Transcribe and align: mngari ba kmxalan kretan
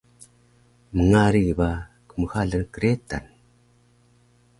mngari 0.99 1.45
ba 1.59 1.71
kmxalan 2.09 2.63
kretan 2.73 3.25